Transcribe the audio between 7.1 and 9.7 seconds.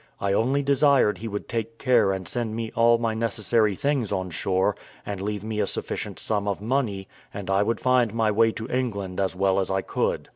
and I would find my way to England as well as